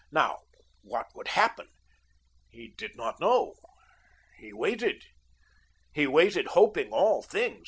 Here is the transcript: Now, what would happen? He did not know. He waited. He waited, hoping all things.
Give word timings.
Now, 0.11 0.39
what 0.81 1.09
would 1.13 1.27
happen? 1.27 1.67
He 2.49 2.69
did 2.75 2.95
not 2.95 3.19
know. 3.19 3.53
He 4.39 4.51
waited. 4.51 5.03
He 5.93 6.07
waited, 6.07 6.47
hoping 6.47 6.89
all 6.91 7.21
things. 7.21 7.59